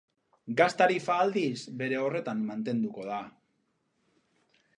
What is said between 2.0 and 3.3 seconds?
horretan mantenduko da.